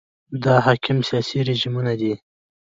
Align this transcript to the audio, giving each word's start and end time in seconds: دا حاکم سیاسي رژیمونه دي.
دا 0.43 0.55
حاکم 0.65 0.97
سیاسي 1.09 1.39
رژیمونه 1.49 1.93
دي. 1.99 2.13